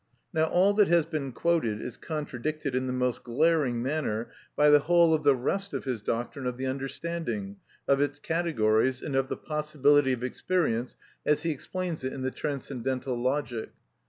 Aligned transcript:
Now 0.33 0.45
all 0.45 0.73
that 0.73 0.87
has 0.87 1.05
been 1.05 1.31
quoted 1.31 1.79
is 1.79 1.95
contradicted 1.95 2.73
in 2.73 2.87
the 2.87 2.91
most 2.91 3.23
glaring 3.23 3.83
manner 3.83 4.31
by 4.55 4.71
the 4.71 4.79
whole 4.79 5.13
of 5.13 5.21
the 5.21 5.35
rest 5.35 5.75
of 5.75 5.83
his 5.83 6.01
doctrine 6.01 6.47
of 6.47 6.57
the 6.57 6.65
understanding, 6.65 7.57
of 7.87 8.01
its 8.01 8.17
categories, 8.17 9.03
and 9.03 9.15
of 9.15 9.27
the 9.27 9.37
possibility 9.37 10.11
of 10.11 10.23
experience 10.23 10.97
as 11.23 11.43
he 11.43 11.51
explains 11.51 12.03
it 12.03 12.13
in 12.13 12.23
the 12.23 12.31
Transcendental 12.31 13.13
Logic. 13.15 13.73